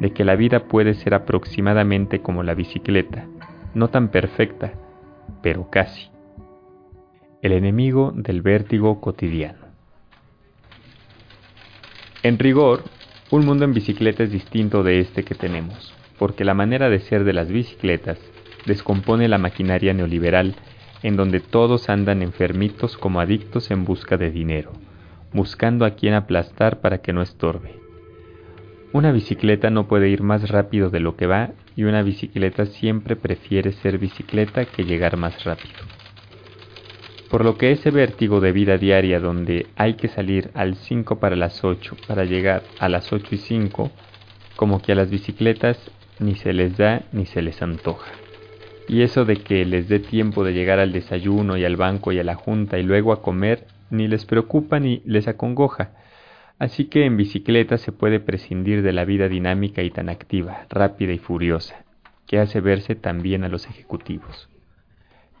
de 0.00 0.12
que 0.12 0.24
la 0.24 0.36
vida 0.36 0.68
puede 0.68 0.94
ser 0.94 1.14
aproximadamente 1.14 2.20
como 2.20 2.42
la 2.42 2.54
bicicleta, 2.54 3.28
no 3.76 3.88
tan 3.88 4.08
perfecta, 4.08 4.72
pero 5.42 5.68
casi. 5.68 6.08
El 7.42 7.52
enemigo 7.52 8.10
del 8.16 8.40
vértigo 8.40 9.02
cotidiano. 9.02 9.66
En 12.22 12.38
rigor, 12.38 12.84
un 13.30 13.44
mundo 13.44 13.66
en 13.66 13.74
bicicleta 13.74 14.22
es 14.22 14.32
distinto 14.32 14.82
de 14.82 15.00
este 15.00 15.24
que 15.24 15.34
tenemos, 15.34 15.92
porque 16.18 16.42
la 16.42 16.54
manera 16.54 16.88
de 16.88 17.00
ser 17.00 17.24
de 17.24 17.34
las 17.34 17.48
bicicletas 17.48 18.18
descompone 18.64 19.28
la 19.28 19.36
maquinaria 19.36 19.92
neoliberal 19.92 20.54
en 21.02 21.16
donde 21.16 21.40
todos 21.40 21.90
andan 21.90 22.22
enfermitos 22.22 22.96
como 22.96 23.20
adictos 23.20 23.70
en 23.70 23.84
busca 23.84 24.16
de 24.16 24.30
dinero, 24.30 24.72
buscando 25.34 25.84
a 25.84 25.90
quien 25.90 26.14
aplastar 26.14 26.80
para 26.80 27.02
que 27.02 27.12
no 27.12 27.20
estorbe. 27.20 27.85
Una 28.96 29.12
bicicleta 29.12 29.68
no 29.68 29.88
puede 29.88 30.08
ir 30.08 30.22
más 30.22 30.48
rápido 30.48 30.88
de 30.88 31.00
lo 31.00 31.16
que 31.16 31.26
va 31.26 31.50
y 31.76 31.84
una 31.84 32.00
bicicleta 32.00 32.64
siempre 32.64 33.14
prefiere 33.14 33.72
ser 33.72 33.98
bicicleta 33.98 34.64
que 34.64 34.84
llegar 34.84 35.18
más 35.18 35.44
rápido. 35.44 35.74
Por 37.28 37.44
lo 37.44 37.58
que 37.58 37.72
ese 37.72 37.90
vértigo 37.90 38.40
de 38.40 38.52
vida 38.52 38.78
diaria 38.78 39.20
donde 39.20 39.66
hay 39.76 39.96
que 39.96 40.08
salir 40.08 40.50
al 40.54 40.76
5 40.76 41.18
para 41.18 41.36
las 41.36 41.62
8 41.62 41.94
para 42.08 42.24
llegar 42.24 42.62
a 42.78 42.88
las 42.88 43.12
8 43.12 43.34
y 43.34 43.36
5, 43.36 43.90
como 44.56 44.80
que 44.80 44.92
a 44.92 44.94
las 44.94 45.10
bicicletas 45.10 45.78
ni 46.18 46.34
se 46.34 46.54
les 46.54 46.78
da 46.78 47.02
ni 47.12 47.26
se 47.26 47.42
les 47.42 47.60
antoja. 47.60 48.12
Y 48.88 49.02
eso 49.02 49.26
de 49.26 49.36
que 49.36 49.66
les 49.66 49.90
dé 49.90 49.98
tiempo 49.98 50.42
de 50.42 50.54
llegar 50.54 50.78
al 50.78 50.92
desayuno 50.92 51.58
y 51.58 51.66
al 51.66 51.76
banco 51.76 52.12
y 52.12 52.18
a 52.18 52.24
la 52.24 52.34
junta 52.34 52.78
y 52.78 52.82
luego 52.82 53.12
a 53.12 53.20
comer, 53.20 53.66
ni 53.90 54.08
les 54.08 54.24
preocupa 54.24 54.80
ni 54.80 55.02
les 55.04 55.28
acongoja 55.28 55.90
Así 56.58 56.86
que 56.86 57.04
en 57.04 57.16
bicicleta 57.16 57.76
se 57.76 57.92
puede 57.92 58.18
prescindir 58.18 58.82
de 58.82 58.92
la 58.92 59.04
vida 59.04 59.28
dinámica 59.28 59.82
y 59.82 59.90
tan 59.90 60.08
activa, 60.08 60.66
rápida 60.70 61.12
y 61.12 61.18
furiosa, 61.18 61.84
que 62.26 62.38
hace 62.38 62.60
verse 62.60 62.94
también 62.94 63.44
a 63.44 63.48
los 63.48 63.66
ejecutivos. 63.66 64.48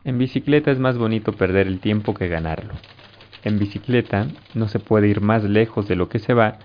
En 0.04 0.18
bicicleta 0.18 0.70
es 0.70 0.78
más 0.78 0.98
bonito 0.98 1.32
perder 1.32 1.66
el 1.66 1.80
tiempo 1.80 2.14
que 2.14 2.28
ganarlo. 2.28 2.74
En 3.44 3.58
bicicleta 3.58 4.28
no 4.54 4.68
se 4.68 4.78
puede 4.78 5.08
ir 5.08 5.20
más 5.20 5.42
lejos 5.44 5.88
de 5.88 5.96
lo 5.96 6.08
que 6.08 6.18
se 6.18 6.34
va 6.34 6.58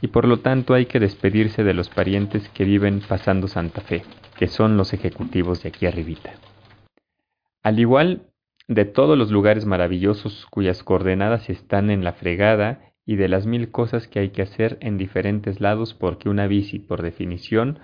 y 0.00 0.08
por 0.08 0.26
lo 0.26 0.40
tanto 0.40 0.74
hay 0.74 0.86
que 0.86 0.98
despedirse 0.98 1.62
de 1.62 1.72
los 1.72 1.88
parientes 1.88 2.48
que 2.48 2.64
viven 2.64 3.00
pasando 3.06 3.46
Santa 3.46 3.82
Fe, 3.82 4.02
que 4.36 4.48
son 4.48 4.76
los 4.76 4.92
ejecutivos 4.92 5.62
de 5.62 5.68
aquí 5.68 5.86
arribita. 5.86 6.32
Al 7.62 7.78
igual 7.78 8.26
de 8.66 8.84
todos 8.84 9.16
los 9.16 9.30
lugares 9.30 9.64
maravillosos 9.64 10.46
cuyas 10.50 10.82
coordenadas 10.82 11.48
están 11.48 11.88
en 11.88 12.02
la 12.02 12.12
fregada 12.12 12.91
y 13.04 13.16
de 13.16 13.28
las 13.28 13.46
mil 13.46 13.70
cosas 13.70 14.08
que 14.08 14.20
hay 14.20 14.30
que 14.30 14.42
hacer 14.42 14.78
en 14.80 14.98
diferentes 14.98 15.60
lados 15.60 15.94
porque 15.94 16.28
una 16.28 16.46
bici, 16.46 16.78
por 16.78 17.02
definición, 17.02 17.80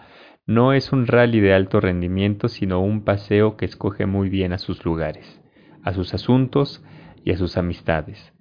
no 0.47 0.73
es 0.73 0.93
un 0.93 1.07
rally 1.07 1.41
de 1.41 1.53
alto 1.53 1.81
rendimiento, 1.81 2.49
sino 2.49 2.81
un 2.81 3.05
paseo 3.05 3.57
que 3.57 3.67
escoge 3.67 4.07
muy 4.07 4.29
bien 4.29 4.53
a 4.53 4.59
sus 4.59 4.85
lugares, 4.85 5.41
a 5.83 5.93
sus 5.93 6.15
asuntos 6.15 6.83
y 7.25 7.33
a 7.33 7.37
sus 7.37 7.57
amistades, 7.57 8.33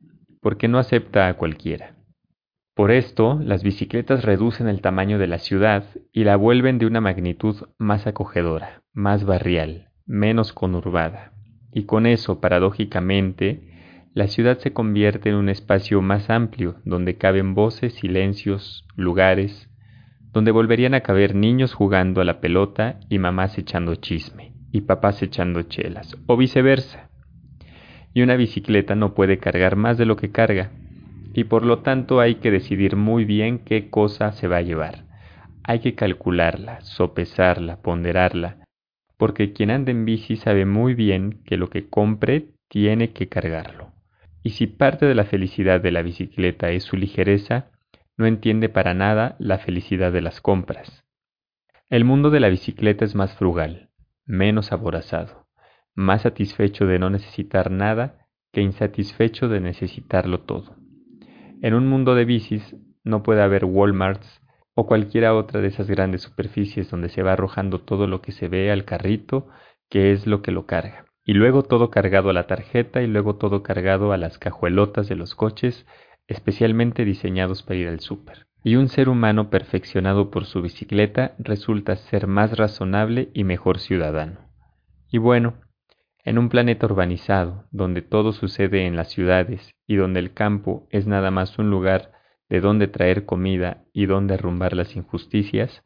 porque 0.41 0.67
no 0.67 0.77
acepta 0.77 1.27
a 1.27 1.33
cualquiera. 1.33 1.95
Por 2.77 2.91
esto, 2.91 3.39
las 3.43 3.63
bicicletas 3.63 4.23
reducen 4.23 4.67
el 4.67 4.81
tamaño 4.81 5.17
de 5.17 5.25
la 5.27 5.39
ciudad 5.39 5.83
y 6.13 6.23
la 6.23 6.35
vuelven 6.35 6.77
de 6.77 6.85
una 6.85 7.01
magnitud 7.01 7.55
más 7.79 8.05
acogedora, 8.05 8.83
más 8.93 9.25
barrial, 9.25 9.89
menos 10.05 10.53
conurbada. 10.53 11.33
Y 11.73 11.85
con 11.85 12.05
eso, 12.05 12.39
paradójicamente, 12.39 13.66
la 14.17 14.27
ciudad 14.27 14.57
se 14.57 14.73
convierte 14.73 15.29
en 15.29 15.35
un 15.35 15.47
espacio 15.47 16.01
más 16.01 16.31
amplio 16.31 16.77
donde 16.85 17.19
caben 17.19 17.53
voces, 17.53 17.93
silencios, 17.93 18.83
lugares, 18.95 19.69
donde 20.33 20.49
volverían 20.49 20.95
a 20.95 21.01
caber 21.01 21.35
niños 21.35 21.75
jugando 21.75 22.19
a 22.19 22.23
la 22.23 22.41
pelota 22.41 22.99
y 23.09 23.19
mamás 23.19 23.59
echando 23.59 23.93
chisme 23.93 24.53
y 24.71 24.81
papás 24.81 25.21
echando 25.21 25.61
chelas, 25.61 26.17
o 26.25 26.35
viceversa. 26.35 27.11
Y 28.11 28.23
una 28.23 28.37
bicicleta 28.37 28.95
no 28.95 29.13
puede 29.13 29.37
cargar 29.37 29.75
más 29.75 29.99
de 29.99 30.07
lo 30.07 30.15
que 30.15 30.31
carga, 30.31 30.71
y 31.35 31.43
por 31.43 31.63
lo 31.63 31.83
tanto 31.83 32.19
hay 32.19 32.37
que 32.37 32.49
decidir 32.49 32.95
muy 32.95 33.23
bien 33.23 33.59
qué 33.59 33.91
cosa 33.91 34.31
se 34.31 34.47
va 34.47 34.57
a 34.57 34.63
llevar. 34.63 35.03
Hay 35.63 35.77
que 35.77 35.93
calcularla, 35.93 36.81
sopesarla, 36.81 37.83
ponderarla, 37.83 38.65
porque 39.15 39.53
quien 39.53 39.69
anda 39.69 39.91
en 39.91 40.05
bici 40.05 40.37
sabe 40.37 40.65
muy 40.65 40.95
bien 40.95 41.43
que 41.45 41.55
lo 41.55 41.69
que 41.69 41.87
compre 41.87 42.47
tiene 42.67 43.11
que 43.11 43.29
cargarlo. 43.29 43.95
Y 44.47 44.51
si 44.51 44.65
parte 44.65 45.05
de 45.05 45.13
la 45.13 45.25
felicidad 45.25 45.81
de 45.81 45.91
la 45.91 46.01
bicicleta 46.01 46.69
es 46.69 46.83
su 46.83 46.95
ligereza, 46.95 47.69
no 48.15 48.25
entiende 48.25 48.69
para 48.69 48.93
nada 48.93 49.35
la 49.39 49.57
felicidad 49.57 50.13
de 50.13 50.21
las 50.21 50.39
compras. 50.39 51.03
El 51.89 52.05
mundo 52.05 52.29
de 52.29 52.39
la 52.39 52.47
bicicleta 52.47 53.03
es 53.03 53.13
más 53.13 53.35
frugal, 53.35 53.89
menos 54.25 54.71
aborazado, 54.71 55.49
más 55.95 56.21
satisfecho 56.21 56.85
de 56.85 56.97
no 56.97 57.09
necesitar 57.09 57.71
nada 57.71 58.29
que 58.53 58.61
insatisfecho 58.61 59.49
de 59.49 59.59
necesitarlo 59.59 60.39
todo. 60.39 60.77
En 61.61 61.73
un 61.73 61.85
mundo 61.85 62.15
de 62.15 62.23
bicis 62.23 62.73
no 63.03 63.23
puede 63.23 63.41
haber 63.41 63.65
Walmarts 63.65 64.41
o 64.75 64.87
cualquiera 64.87 65.35
otra 65.35 65.59
de 65.59 65.67
esas 65.67 65.89
grandes 65.89 66.21
superficies 66.21 66.89
donde 66.89 67.09
se 67.09 67.21
va 67.21 67.33
arrojando 67.33 67.81
todo 67.81 68.07
lo 68.07 68.21
que 68.21 68.31
se 68.31 68.47
ve 68.47 68.71
al 68.71 68.85
carrito, 68.85 69.49
que 69.89 70.13
es 70.13 70.25
lo 70.25 70.41
que 70.41 70.51
lo 70.51 70.65
carga 70.65 71.06
y 71.27 71.33
luego 71.33 71.61
todo 71.61 71.91
cargado 71.91 72.29
a 72.29 72.33
la 72.33 72.47
tarjeta 72.47 73.01
y 73.03 73.07
luego 73.07 73.35
todo 73.35 73.61
cargado 73.61 74.13
a 74.13 74.17
las 74.17 74.39
cajuelotas 74.39 75.09
de 75.09 75.15
los 75.15 75.35
coches 75.35 75.85
especialmente 76.27 77.03
diseñados 77.03 77.63
para 77.63 77.79
ir 77.79 77.89
al 77.89 77.99
súper. 77.99 78.47
Y 78.63 78.77
un 78.77 78.87
ser 78.87 79.09
humano 79.09 79.49
perfeccionado 79.49 80.31
por 80.31 80.45
su 80.45 80.61
bicicleta 80.61 81.35
resulta 81.37 81.97
ser 81.97 82.27
más 82.27 82.57
razonable 82.57 83.29
y 83.33 83.43
mejor 83.43 83.79
ciudadano. 83.79 84.39
Y 85.11 85.17
bueno, 85.17 85.55
en 86.23 86.37
un 86.37 86.47
planeta 86.47 86.85
urbanizado, 86.85 87.65
donde 87.71 88.01
todo 88.01 88.31
sucede 88.31 88.85
en 88.85 88.95
las 88.95 89.09
ciudades 89.09 89.71
y 89.85 89.97
donde 89.97 90.21
el 90.21 90.33
campo 90.33 90.87
es 90.91 91.07
nada 91.07 91.29
más 91.29 91.59
un 91.59 91.69
lugar 91.69 92.13
de 92.49 92.61
donde 92.61 92.87
traer 92.87 93.25
comida 93.25 93.83
y 93.91 94.05
donde 94.05 94.35
arrumbar 94.35 94.73
las 94.73 94.95
injusticias, 94.95 95.83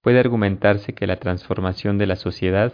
puede 0.00 0.18
argumentarse 0.18 0.94
que 0.94 1.06
la 1.06 1.16
transformación 1.16 1.98
de 1.98 2.06
la 2.06 2.16
sociedad 2.16 2.72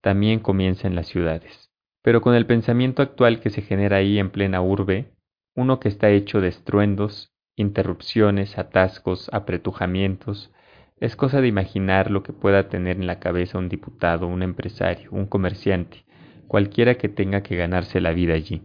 también 0.00 0.40
comienza 0.40 0.86
en 0.86 0.94
las 0.94 1.08
ciudades. 1.08 1.70
Pero 2.02 2.20
con 2.20 2.34
el 2.34 2.46
pensamiento 2.46 3.02
actual 3.02 3.40
que 3.40 3.50
se 3.50 3.62
genera 3.62 3.96
ahí 3.96 4.18
en 4.18 4.30
plena 4.30 4.62
urbe, 4.62 5.12
uno 5.54 5.80
que 5.80 5.88
está 5.88 6.10
hecho 6.10 6.40
de 6.40 6.48
estruendos, 6.48 7.32
interrupciones, 7.56 8.58
atascos, 8.58 9.28
apretujamientos, 9.32 10.52
es 11.00 11.16
cosa 11.16 11.40
de 11.40 11.48
imaginar 11.48 12.10
lo 12.10 12.22
que 12.22 12.32
pueda 12.32 12.68
tener 12.68 12.96
en 12.96 13.06
la 13.06 13.18
cabeza 13.18 13.58
un 13.58 13.68
diputado, 13.68 14.26
un 14.26 14.42
empresario, 14.42 15.10
un 15.12 15.26
comerciante, 15.26 16.04
cualquiera 16.46 16.94
que 16.94 17.08
tenga 17.08 17.42
que 17.42 17.56
ganarse 17.56 18.00
la 18.00 18.12
vida 18.12 18.34
allí. 18.34 18.62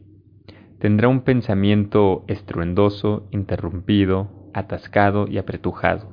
Tendrá 0.80 1.08
un 1.08 1.22
pensamiento 1.22 2.26
estruendoso, 2.28 3.28
interrumpido, 3.32 4.50
atascado 4.54 5.28
y 5.28 5.38
apretujado, 5.38 6.12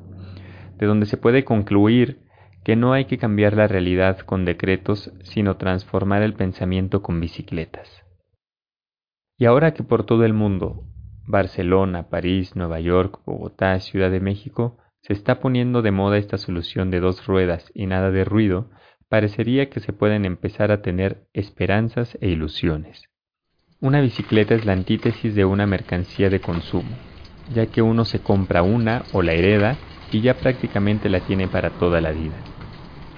de 0.78 0.86
donde 0.86 1.06
se 1.06 1.16
puede 1.16 1.44
concluir 1.44 2.20
que 2.64 2.76
no 2.76 2.92
hay 2.92 3.06
que 3.06 3.18
cambiar 3.18 3.54
la 3.56 3.66
realidad 3.66 4.18
con 4.20 4.44
decretos, 4.44 5.12
sino 5.22 5.56
transformar 5.56 6.22
el 6.22 6.34
pensamiento 6.34 7.02
con 7.02 7.20
bicicletas. 7.20 8.04
Y 9.38 9.46
ahora 9.46 9.72
que 9.72 9.82
por 9.82 10.04
todo 10.04 10.24
el 10.24 10.34
mundo, 10.34 10.84
Barcelona, 11.26 12.08
París, 12.10 12.56
Nueva 12.56 12.80
York, 12.80 13.20
Bogotá, 13.24 13.78
Ciudad 13.80 14.10
de 14.10 14.20
México, 14.20 14.78
se 15.00 15.14
está 15.14 15.40
poniendo 15.40 15.80
de 15.80 15.92
moda 15.92 16.18
esta 16.18 16.36
solución 16.36 16.90
de 16.90 17.00
dos 17.00 17.26
ruedas 17.26 17.70
y 17.74 17.86
nada 17.86 18.10
de 18.10 18.24
ruido, 18.24 18.70
parecería 19.08 19.70
que 19.70 19.80
se 19.80 19.92
pueden 19.92 20.24
empezar 20.24 20.70
a 20.70 20.82
tener 20.82 21.26
esperanzas 21.32 22.18
e 22.20 22.28
ilusiones. 22.28 23.04
Una 23.80 24.02
bicicleta 24.02 24.54
es 24.54 24.66
la 24.66 24.74
antítesis 24.74 25.34
de 25.34 25.46
una 25.46 25.66
mercancía 25.66 26.28
de 26.28 26.40
consumo, 26.40 26.90
ya 27.54 27.66
que 27.66 27.80
uno 27.80 28.04
se 28.04 28.20
compra 28.20 28.62
una 28.62 29.04
o 29.12 29.22
la 29.22 29.32
hereda 29.32 29.78
y 30.12 30.20
ya 30.20 30.34
prácticamente 30.34 31.08
la 31.08 31.20
tiene 31.20 31.48
para 31.48 31.70
toda 31.70 32.02
la 32.02 32.10
vida. 32.10 32.49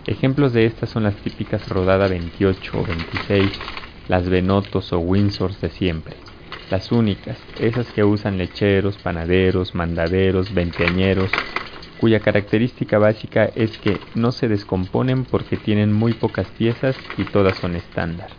Ejemplos 0.06 0.52
de 0.52 0.66
estas 0.66 0.90
son 0.90 1.04
las 1.04 1.20
típicas 1.20 1.68
rodada 1.68 2.08
28 2.08 2.80
o 2.80 2.84
26, 2.84 3.64
las 4.06 4.28
Venotos 4.28 4.92
o 4.92 4.98
Windsors 4.98 5.60
de 5.60 5.70
siempre. 5.70 6.24
Las 6.68 6.90
únicas, 6.92 7.48
esas 7.54 7.92
que 7.92 8.02
usan 8.04 8.38
lecheros, 8.38 8.98
panaderos, 8.98 9.74
mandaderos, 9.74 10.52
veinteañeros, 10.52 11.42
cuya 11.96 12.20
característica 12.20 12.98
básica 12.98 13.44
es 13.54 13.78
que 13.78 14.08
no 14.14 14.32
se 14.32 14.48
descomponen 14.48 15.24
porque 15.24 15.56
tienen 15.56 15.92
muy 15.92 16.14
pocas 16.14 16.50
piezas 16.50 17.06
y 17.14 17.26
todas 17.26 17.56
son 17.56 17.76
estándar. 17.76 18.38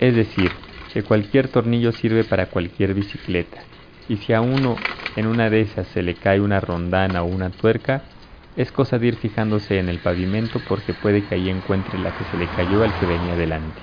Es 0.00 0.14
decir, 0.14 0.58
que 0.90 1.04
cualquier 1.04 1.48
tornillo 1.48 1.92
sirve 1.92 2.24
para 2.24 2.50
cualquier 2.50 2.94
bicicleta, 2.94 3.68
y 4.08 4.16
si 4.16 4.32
a 4.32 4.40
uno 4.40 4.86
en 5.14 5.26
una 5.26 5.50
de 5.50 5.60
esas 5.60 5.86
se 5.88 6.02
le 6.02 6.18
cae 6.18 6.40
una 6.40 6.60
rondana 6.60 7.22
o 7.22 7.26
una 7.26 7.50
tuerca, 7.50 8.08
es 8.56 8.72
cosa 8.72 8.98
de 8.98 9.08
ir 9.08 9.16
fijándose 9.16 9.78
en 9.78 9.88
el 9.88 10.00
pavimento 10.00 10.64
porque 10.64 10.94
puede 10.94 11.24
que 11.24 11.34
ahí 11.34 11.48
encuentre 11.48 11.98
la 11.98 12.12
que 12.12 12.24
se 12.24 12.36
le 12.36 12.48
cayó 12.48 12.82
al 12.82 12.94
que 12.94 13.06
venía 13.06 13.36
delante. 13.36 13.82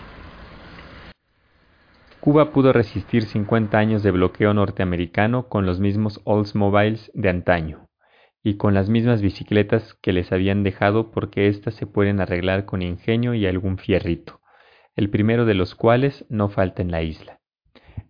Cuba 2.20 2.52
pudo 2.52 2.74
resistir 2.74 3.26
50 3.26 3.78
años 3.78 4.02
de 4.02 4.12
bloqueo 4.12 4.54
norteamericano 4.54 5.48
con 5.48 5.66
los 5.66 5.80
mismos 5.80 6.22
Oldsmobiles 6.24 7.12
de 7.14 7.30
antaño 7.30 7.88
y 8.44 8.58
con 8.58 8.74
las 8.74 8.90
mismas 8.90 9.22
bicicletas 9.22 9.94
que 10.02 10.12
les 10.12 10.32
habían 10.32 10.64
dejado 10.64 11.12
porque 11.12 11.48
éstas 11.48 11.76
se 11.76 11.86
pueden 11.86 12.20
arreglar 12.20 12.66
con 12.66 12.82
ingenio 12.82 13.34
y 13.34 13.46
algún 13.46 13.78
fierrito, 13.78 14.42
el 14.96 15.10
primero 15.10 15.46
de 15.46 15.54
los 15.54 15.76
cuales 15.76 16.26
no 16.30 16.50
falta 16.50 16.82
en 16.82 16.92
la 16.92 17.04
isla. 17.04 17.40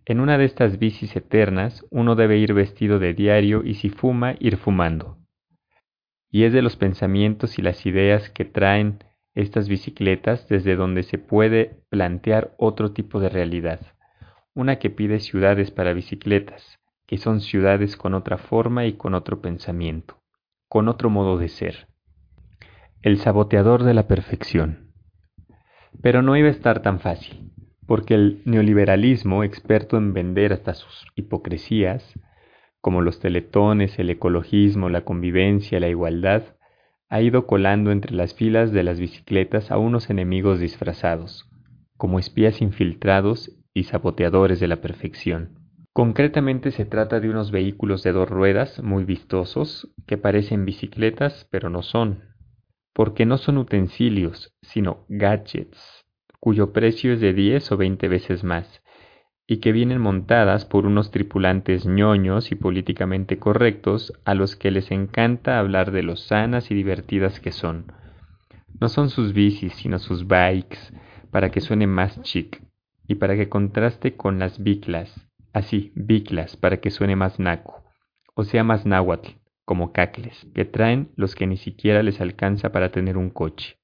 En 0.04 0.20
una 0.20 0.38
de 0.38 0.44
estas 0.44 0.78
bicis 0.78 1.14
eternas 1.16 1.84
uno 1.90 2.14
debe 2.14 2.38
ir 2.38 2.54
vestido 2.54 2.98
de 2.98 3.12
diario 3.12 3.62
y 3.64 3.74
si 3.74 3.90
fuma, 3.90 4.34
ir 4.38 4.56
fumando. 4.56 5.18
Y 6.30 6.44
es 6.44 6.52
de 6.52 6.62
los 6.62 6.76
pensamientos 6.76 7.58
y 7.58 7.62
las 7.62 7.86
ideas 7.86 8.30
que 8.30 8.44
traen 8.44 9.04
estas 9.34 9.68
bicicletas 9.68 10.48
desde 10.48 10.76
donde 10.76 11.02
se 11.02 11.18
puede 11.18 11.82
plantear 11.90 12.54
otro 12.58 12.92
tipo 12.92 13.20
de 13.20 13.28
realidad, 13.28 13.80
una 14.54 14.78
que 14.78 14.90
pide 14.90 15.20
ciudades 15.20 15.70
para 15.70 15.92
bicicletas, 15.92 16.78
que 17.06 17.18
son 17.18 17.40
ciudades 17.40 17.96
con 17.96 18.14
otra 18.14 18.38
forma 18.38 18.86
y 18.86 18.94
con 18.94 19.14
otro 19.14 19.40
pensamiento, 19.40 20.22
con 20.68 20.88
otro 20.88 21.10
modo 21.10 21.38
de 21.38 21.48
ser. 21.48 21.88
El 23.02 23.18
saboteador 23.18 23.84
de 23.84 23.94
la 23.94 24.08
perfección. 24.08 24.90
Pero 26.02 26.22
no 26.22 26.36
iba 26.36 26.48
a 26.48 26.52
estar 26.52 26.82
tan 26.82 26.98
fácil, 27.00 27.52
porque 27.86 28.14
el 28.14 28.42
neoliberalismo, 28.46 29.44
experto 29.44 29.96
en 29.96 30.12
vender 30.12 30.52
hasta 30.52 30.74
sus 30.74 31.06
hipocresías, 31.14 32.14
como 32.86 33.02
los 33.02 33.18
teletones, 33.18 33.98
el 33.98 34.10
ecologismo, 34.10 34.88
la 34.88 35.00
convivencia, 35.00 35.80
la 35.80 35.88
igualdad, 35.88 36.54
ha 37.08 37.20
ido 37.20 37.44
colando 37.44 37.90
entre 37.90 38.14
las 38.14 38.32
filas 38.32 38.70
de 38.70 38.84
las 38.84 39.00
bicicletas 39.00 39.72
a 39.72 39.76
unos 39.76 40.08
enemigos 40.08 40.60
disfrazados, 40.60 41.50
como 41.96 42.20
espías 42.20 42.62
infiltrados 42.62 43.50
y 43.74 43.82
saboteadores 43.82 44.60
de 44.60 44.68
la 44.68 44.76
perfección. 44.76 45.58
Concretamente 45.92 46.70
se 46.70 46.84
trata 46.84 47.18
de 47.18 47.28
unos 47.28 47.50
vehículos 47.50 48.04
de 48.04 48.12
dos 48.12 48.28
ruedas 48.30 48.80
muy 48.84 49.02
vistosos 49.02 49.92
que 50.06 50.16
parecen 50.16 50.64
bicicletas 50.64 51.48
pero 51.50 51.68
no 51.68 51.82
son, 51.82 52.22
porque 52.92 53.26
no 53.26 53.36
son 53.36 53.58
utensilios, 53.58 54.54
sino 54.62 55.06
gadgets, 55.08 56.04
cuyo 56.38 56.72
precio 56.72 57.14
es 57.14 57.20
de 57.20 57.32
10 57.32 57.72
o 57.72 57.76
20 57.78 58.06
veces 58.06 58.44
más, 58.44 58.80
y 59.46 59.58
que 59.58 59.72
vienen 59.72 60.00
montadas 60.00 60.64
por 60.64 60.86
unos 60.86 61.10
tripulantes 61.10 61.86
ñoños 61.86 62.50
y 62.50 62.56
políticamente 62.56 63.38
correctos 63.38 64.12
a 64.24 64.34
los 64.34 64.56
que 64.56 64.70
les 64.70 64.90
encanta 64.90 65.58
hablar 65.58 65.92
de 65.92 66.02
lo 66.02 66.16
sanas 66.16 66.70
y 66.70 66.74
divertidas 66.74 67.38
que 67.38 67.52
son. 67.52 67.92
No 68.80 68.88
son 68.88 69.08
sus 69.08 69.32
bicis, 69.32 69.74
sino 69.74 69.98
sus 69.98 70.26
bikes, 70.26 70.78
para 71.30 71.50
que 71.50 71.60
suene 71.60 71.86
más 71.86 72.20
chic, 72.22 72.60
y 73.06 73.14
para 73.16 73.36
que 73.36 73.48
contraste 73.48 74.16
con 74.16 74.38
las 74.40 74.62
biclas, 74.62 75.28
así, 75.52 75.92
biclas, 75.94 76.56
para 76.56 76.78
que 76.78 76.90
suene 76.90 77.14
más 77.14 77.38
naco, 77.38 77.84
o 78.34 78.42
sea 78.42 78.64
más 78.64 78.84
náhuatl, 78.84 79.30
como 79.64 79.92
cacles, 79.92 80.46
que 80.54 80.64
traen 80.64 81.10
los 81.14 81.36
que 81.36 81.46
ni 81.46 81.56
siquiera 81.56 82.02
les 82.02 82.20
alcanza 82.20 82.72
para 82.72 82.90
tener 82.90 83.16
un 83.16 83.30
coche 83.30 83.76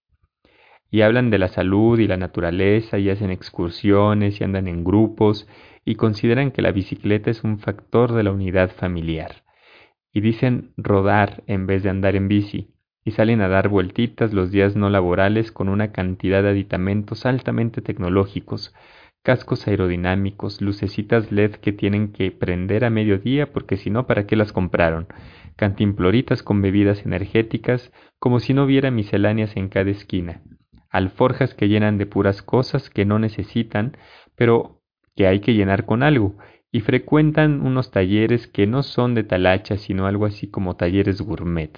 y 0.93 1.01
hablan 1.01 1.31
de 1.31 1.39
la 1.39 1.49
salud 1.49 1.99
y 1.99 2.07
la 2.07 2.19
naturaleza 2.19 2.99
y 2.99 3.09
hacen 3.09 3.31
excursiones 3.31 4.39
y 4.39 4.45
andan 4.45 4.69
en 4.69 4.85
grupos 4.85 5.49
y 5.87 5.95
consideran 5.95 6.51
que 6.51 6.61
la 6.61 6.71
bicicleta 6.71 7.31
es 7.31 7.43
un 7.45 7.59
factor 7.59 8.13
de 8.13 8.23
la 8.23 8.31
unidad 8.31 8.71
familiar. 8.71 9.43
Y 10.13 10.21
dicen 10.21 10.75
rodar 10.77 11.45
en 11.47 11.67
vez 11.67 11.83
de 11.83 11.89
andar 11.89 12.15
en 12.15 12.29
bici 12.29 12.75
y 13.07 13.13
salen 13.13 13.41
a 13.41 13.49
dar 13.49 13.71
vueltitas 13.71 14.35
los 14.35 14.51
días 14.51 14.77
no 14.77 14.91
laborales 14.91 15.51
con 15.51 15.71
una 15.71 15.93
cantidad 15.93 16.43
de 16.43 16.51
aditamentos 16.51 17.25
altamente 17.25 17.81
tecnológicos, 17.81 18.75
cascos 19.23 19.67
aerodinámicos, 19.67 20.61
lucecitas 20.61 21.33
LED 21.33 21.53
que 21.53 21.73
tienen 21.73 22.13
que 22.13 22.31
prender 22.33 22.85
a 22.85 22.91
mediodía 22.91 23.51
porque 23.51 23.79
si 23.79 23.89
no, 23.89 24.07
¿para 24.07 24.27
qué 24.27 24.37
las 24.37 24.53
compraron? 24.53 25.07
Cantimploritas 25.57 26.43
con 26.43 26.61
bebidas 26.61 27.07
energéticas, 27.07 27.91
como 28.19 28.41
si 28.41 28.53
no 28.53 28.65
hubiera 28.65 28.91
misceláneas 28.91 29.57
en 29.57 29.71
cada 29.71 29.91
esquina 29.91 30.43
alforjas 30.93 31.55
que 31.55 31.69
llenan 31.69 31.97
de 31.97 32.07
puras 32.07 32.43
cosas 32.43 32.91
que 32.91 33.07
no 33.07 33.19
necesitan, 33.19 33.97
pero 34.37 34.83
que 35.17 35.27
hay 35.27 35.41
que 35.41 35.55
llenar 35.55 35.87
con 35.87 36.03
algo, 36.03 36.37
y 36.71 36.81
frecuentan 36.81 37.67
unos 37.67 37.91
talleres 37.91 38.47
que 38.47 38.67
no 38.67 38.83
son 38.83 39.15
de 39.15 39.25
talacha, 39.25 39.79
sino 39.79 40.07
algo 40.07 40.27
así 40.27 40.49
como 40.49 40.77
talleres 40.77 41.21
gourmet, 41.21 41.77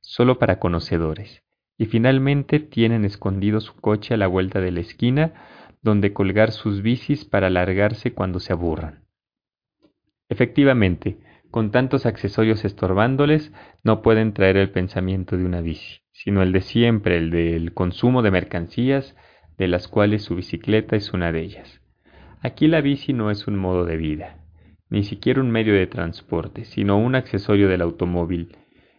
solo 0.00 0.38
para 0.38 0.58
conocedores. 0.58 1.42
Y 1.78 1.86
finalmente 1.86 2.58
tienen 2.58 3.04
escondido 3.04 3.60
su 3.60 3.74
coche 3.74 4.14
a 4.14 4.16
la 4.16 4.26
vuelta 4.26 4.60
de 4.60 4.72
la 4.72 4.80
esquina, 4.80 5.34
donde 5.80 6.12
colgar 6.12 6.50
sus 6.50 6.82
bicis 6.82 7.24
para 7.24 7.50
largarse 7.50 8.12
cuando 8.12 8.40
se 8.40 8.52
aburran. 8.52 9.04
Efectivamente, 10.28 11.18
con 11.52 11.70
tantos 11.70 12.06
accesorios 12.06 12.64
estorbándoles, 12.64 13.52
no 13.84 14.02
pueden 14.02 14.34
traer 14.34 14.56
el 14.56 14.70
pensamiento 14.70 15.36
de 15.36 15.44
una 15.44 15.60
bici 15.60 16.00
sino 16.18 16.42
el 16.42 16.50
de 16.50 16.62
siempre, 16.62 17.16
el 17.16 17.30
del 17.30 17.72
consumo 17.72 18.22
de 18.22 18.32
mercancías, 18.32 19.14
de 19.56 19.68
las 19.68 19.86
cuales 19.86 20.22
su 20.24 20.34
bicicleta 20.34 20.96
es 20.96 21.12
una 21.12 21.30
de 21.30 21.42
ellas. 21.42 21.80
Aquí 22.42 22.66
la 22.66 22.80
bici 22.80 23.12
no 23.12 23.30
es 23.30 23.46
un 23.46 23.56
modo 23.56 23.84
de 23.84 23.96
vida, 23.96 24.38
ni 24.90 25.04
siquiera 25.04 25.40
un 25.40 25.52
medio 25.52 25.74
de 25.74 25.86
transporte, 25.86 26.64
sino 26.64 26.98
un 26.98 27.14
accesorio 27.14 27.68
del 27.68 27.82
automóvil, 27.82 28.56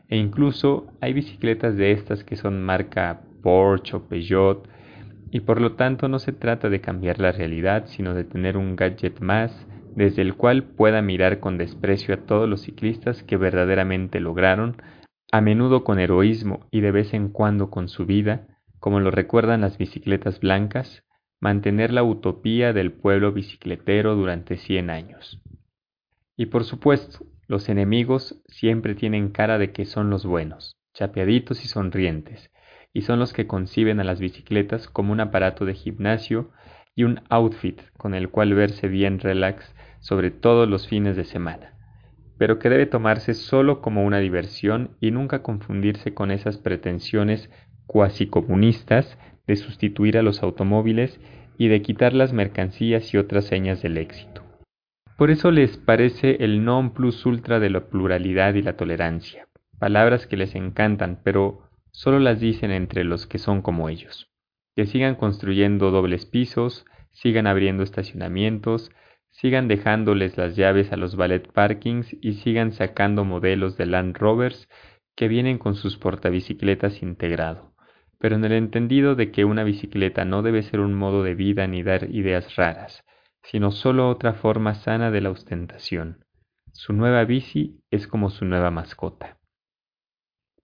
e 0.08 0.16
incluso 0.16 0.94
hay 1.02 1.12
bicicletas 1.12 1.76
de 1.76 1.92
estas 1.92 2.24
que 2.24 2.38
son 2.38 2.64
marca 2.64 3.20
Porsche 3.44 3.98
o 3.98 4.08
Peugeot, 4.08 4.70
y 5.30 5.42
por 5.42 5.60
lo 5.60 5.74
tanto 5.74 6.08
no 6.08 6.20
se 6.20 6.32
trata 6.32 6.70
de 6.70 6.80
cambiar 6.80 7.20
la 7.20 7.34
realidad, 7.34 7.88
sino 7.88 8.14
de 8.14 8.24
tener 8.24 8.56
un 8.56 8.78
gadget 8.78 9.20
más 9.20 9.68
desde 9.94 10.22
el 10.22 10.36
cual 10.36 10.64
pueda 10.64 11.02
mirar 11.02 11.42
con 11.42 11.58
desprecio 11.58 12.14
a 12.14 12.20
todos 12.20 12.48
los 12.48 12.62
ciclistas 12.62 13.24
que 13.24 13.36
verdaderamente 13.36 14.22
lograron 14.22 14.78
a 15.32 15.42
menudo 15.42 15.84
con 15.84 16.00
heroísmo 16.00 16.66
y 16.72 16.82
de 16.82 16.92
vez 16.92 17.14
en 17.14 17.30
cuando 17.30 17.70
con 17.70 17.88
su 17.88 18.06
vida, 18.06 18.48
como 18.80 19.00
lo 19.00 19.12
recuerdan 19.12 19.62
las 19.62 19.78
bicicletas 19.78 20.40
blancas, 20.40 21.04
mantener 21.40 21.92
la 21.94 22.04
utopía 22.04 22.74
del 22.74 22.92
pueblo 22.92 23.32
bicicletero 23.32 24.16
durante 24.16 24.58
cien 24.58 24.90
años. 24.90 25.40
Y 26.36 26.48
por 26.48 26.64
supuesto, 26.64 27.26
los 27.48 27.70
enemigos 27.70 28.42
siempre 28.48 28.96
tienen 28.96 29.30
cara 29.30 29.58
de 29.58 29.72
que 29.72 29.86
son 29.86 30.10
los 30.10 30.26
buenos, 30.26 30.78
chapeaditos 30.94 31.64
y 31.64 31.68
sonrientes, 31.68 32.52
y 32.92 33.02
son 33.02 33.20
los 33.20 33.34
que 33.34 33.46
conciben 33.46 34.00
a 34.00 34.04
las 34.04 34.20
bicicletas 34.20 34.88
como 34.88 35.14
un 35.14 35.20
aparato 35.20 35.66
de 35.66 35.76
gimnasio 35.76 36.50
y 36.96 37.04
un 37.04 37.22
outfit 37.30 37.82
con 37.98 38.16
el 38.16 38.30
cual 38.30 38.54
verse 38.56 38.88
bien 38.88 39.20
relax 39.20 39.76
sobre 40.00 40.32
todos 40.32 40.68
los 40.68 40.88
fines 40.88 41.16
de 41.16 41.26
semana 41.26 41.79
pero 42.40 42.58
que 42.58 42.70
debe 42.70 42.86
tomarse 42.86 43.34
solo 43.34 43.82
como 43.82 44.06
una 44.06 44.20
diversión 44.20 44.92
y 45.02 45.12
nunca 45.12 45.44
confundirse 45.44 46.14
con 46.14 46.32
esas 46.32 46.58
pretensiones 46.58 47.52
cuasi 47.86 48.28
comunistas 48.28 49.18
de 49.46 49.58
sustituir 49.58 50.18
a 50.18 50.24
los 50.24 50.42
automóviles 50.42 51.20
y 51.58 51.68
de 51.68 51.82
quitar 51.82 52.14
las 52.14 52.32
mercancías 52.32 53.14
y 53.14 53.18
otras 53.18 53.44
señas 53.44 53.82
del 53.82 53.98
éxito. 53.98 54.42
Por 55.18 55.32
eso 55.32 55.52
les 55.52 55.76
parece 55.76 56.38
el 56.40 56.64
non 56.64 56.94
plus 56.94 57.26
ultra 57.26 57.60
de 57.60 57.70
la 57.70 57.90
pluralidad 57.90 58.54
y 58.54 58.62
la 58.62 58.78
tolerancia, 58.78 59.50
palabras 59.78 60.26
que 60.26 60.38
les 60.38 60.56
encantan, 60.56 61.20
pero 61.22 61.64
solo 61.92 62.20
las 62.20 62.40
dicen 62.40 62.72
entre 62.72 63.04
los 63.04 63.28
que 63.28 63.38
son 63.38 63.62
como 63.62 63.90
ellos. 63.90 64.32
Que 64.78 64.86
sigan 64.86 65.16
construyendo 65.16 65.92
dobles 65.92 66.26
pisos, 66.26 66.86
sigan 67.12 67.48
abriendo 67.48 67.84
estacionamientos, 67.84 68.92
sigan 69.32 69.68
dejándoles 69.68 70.38
las 70.38 70.56
llaves 70.56 70.92
a 70.92 70.98
los 70.98 71.16
ballet 71.16 71.52
parkings 71.52 72.16
y 72.22 72.34
sigan 72.34 72.72
sacando 72.72 73.24
modelos 73.26 73.78
de 73.78 73.86
Land 73.86 74.18
Rovers 74.18 74.68
que 75.16 75.28
vienen 75.28 75.58
con 75.58 75.76
sus 75.76 75.98
portabicicletas 75.98 77.02
integrado, 77.02 77.74
pero 78.20 78.36
en 78.36 78.46
el 78.46 78.54
entendido 78.54 79.16
de 79.16 79.32
que 79.32 79.46
una 79.46 79.64
bicicleta 79.64 80.26
no 80.26 80.42
debe 80.42 80.64
ser 80.64 80.80
un 80.80 80.94
modo 80.94 81.24
de 81.24 81.36
vida 81.36 81.68
ni 81.68 81.84
dar 81.84 82.10
ideas 82.10 82.56
raras, 82.56 83.04
sino 83.44 83.72
solo 83.72 84.10
otra 84.10 84.34
forma 84.34 84.76
sana 84.76 85.12
de 85.12 85.22
la 85.22 85.32
ostentación. 85.32 86.26
Su 86.72 86.94
nueva 86.94 87.24
bici 87.26 87.82
es 87.92 88.08
como 88.08 88.30
su 88.30 88.46
nueva 88.46 88.72
mascota. 88.72 89.38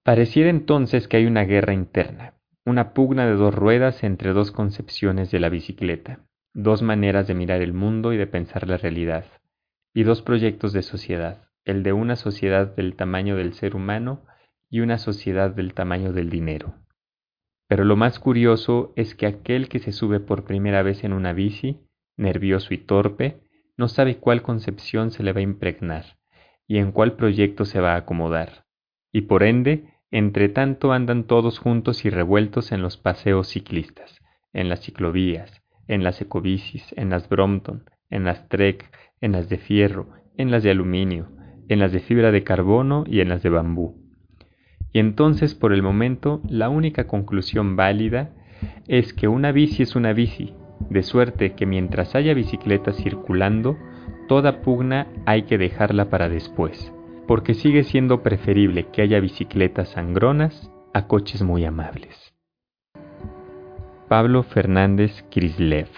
Pareciera 0.04 0.50
entonces 0.50 1.08
que 1.08 1.18
hay 1.18 1.26
una 1.26 1.46
guerra 1.46 1.74
interna, 1.74 2.36
una 2.66 2.94
pugna 2.94 3.26
de 3.26 3.34
dos 3.34 3.56
ruedas 3.56 4.04
entre 4.04 4.34
dos 4.34 4.52
concepciones 4.52 5.32
de 5.32 5.40
la 5.40 5.50
bicicleta 5.50 6.26
dos 6.56 6.82
maneras 6.82 7.28
de 7.28 7.34
mirar 7.36 7.62
el 7.62 7.74
mundo 7.74 8.14
y 8.14 8.18
de 8.18 8.28
pensar 8.28 8.66
la 8.66 8.78
realidad, 8.78 9.26
y 9.94 10.04
dos 10.04 10.22
proyectos 10.22 10.72
de 10.72 10.84
sociedad, 10.84 11.50
el 11.66 11.84
de 11.84 11.92
una 11.92 12.16
sociedad 12.16 12.74
del 12.74 12.96
tamaño 12.96 13.36
del 13.36 13.54
ser 13.54 13.76
humano 13.76 14.26
y 14.70 14.80
una 14.80 14.98
sociedad 14.98 15.52
del 15.52 15.74
tamaño 15.74 16.14
del 16.14 16.30
dinero. 16.30 16.76
Pero 17.68 17.84
lo 17.84 17.98
más 17.98 18.20
curioso 18.20 18.94
es 18.96 19.16
que 19.16 19.28
aquel 19.28 19.68
que 19.68 19.80
se 19.80 19.92
sube 19.92 20.22
por 20.22 20.46
primera 20.46 20.82
vez 20.82 21.04
en 21.04 21.12
una 21.12 21.34
bici, 21.34 21.82
nervioso 22.16 22.74
y 22.74 22.78
torpe, 22.78 23.42
no 23.76 23.90
sabe 23.90 24.18
cuál 24.18 24.42
concepción 24.42 25.12
se 25.12 25.24
le 25.24 25.34
va 25.34 25.42
a 25.42 25.44
impregnar 25.44 26.18
y 26.68 26.78
en 26.78 26.94
cuál 26.94 27.18
proyecto 27.18 27.66
se 27.66 27.82
va 27.82 27.96
a 27.96 27.98
acomodar, 27.98 28.66
y 29.12 29.22
por 29.22 29.44
ende, 29.44 29.90
entre 30.10 30.48
tanto 30.48 30.94
andan 30.94 31.26
todos 31.26 31.60
juntos 31.60 32.06
y 32.06 32.10
revueltos 32.10 32.72
en 32.72 32.82
los 32.82 32.96
paseos 32.96 33.50
ciclistas, 33.50 34.22
en 34.54 34.70
las 34.70 34.80
ciclovías, 34.80 35.65
en 35.88 36.04
las 36.04 36.22
ecobicis, 36.22 36.94
en 36.98 37.10
las 37.10 37.30
Brompton, 37.30 37.84
en 38.10 38.24
las 38.24 38.48
Trek, 38.50 38.90
en 39.22 39.32
las 39.32 39.50
de 39.50 39.58
fierro, 39.58 40.10
en 40.38 40.52
las 40.52 40.64
de 40.64 40.72
aluminio, 40.72 41.30
en 41.68 41.80
las 41.80 41.92
de 41.92 42.00
fibra 42.00 42.32
de 42.32 42.44
carbono 42.44 43.04
y 43.08 43.22
en 43.22 43.30
las 43.30 43.44
de 43.44 43.50
bambú. 43.50 43.96
Y 44.94 45.00
entonces, 45.00 45.56
por 45.56 45.74
el 45.74 45.84
momento, 45.84 46.42
la 46.48 46.70
única 46.70 47.08
conclusión 47.08 47.76
válida 47.76 48.32
es 48.88 49.14
que 49.14 49.28
una 49.28 49.52
bici 49.52 49.84
es 49.84 49.96
una 49.96 50.14
bici, 50.14 50.54
de 50.90 51.04
suerte 51.04 51.54
que 51.54 51.66
mientras 51.66 52.16
haya 52.16 52.34
bicicletas 52.34 52.98
circulando, 52.98 53.78
toda 54.28 54.62
pugna 54.62 55.08
hay 55.26 55.44
que 55.44 55.58
dejarla 55.58 56.10
para 56.10 56.30
después, 56.30 56.94
porque 57.28 57.54
sigue 57.54 57.84
siendo 57.84 58.24
preferible 58.24 58.88
que 58.92 59.02
haya 59.02 59.20
bicicletas 59.20 59.90
sangronas 59.90 60.72
a 60.94 61.08
coches 61.08 61.42
muy 61.42 61.66
amables. 61.66 62.35
Pablo 64.08 64.44
Fernández 64.44 65.24
Crislev 65.32 65.90